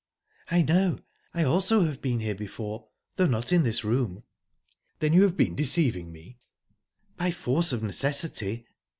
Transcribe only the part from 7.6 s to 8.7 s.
of necessity."